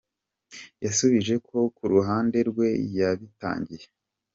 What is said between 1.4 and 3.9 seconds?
ko ku ruhande rwe yabitangiye.